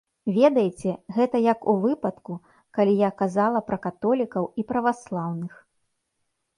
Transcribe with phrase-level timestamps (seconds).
[0.37, 2.39] Ведаеце, гэта як у выпадку,
[2.79, 5.53] калі я казала пра католікаў і праваслаўных.